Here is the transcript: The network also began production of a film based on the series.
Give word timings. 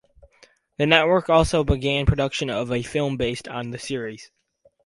The 0.77 0.87
network 0.87 1.29
also 1.29 1.63
began 1.63 2.07
production 2.07 2.49
of 2.49 2.71
a 2.71 2.81
film 2.81 3.17
based 3.17 3.47
on 3.47 3.69
the 3.69 3.77
series. 3.77 4.31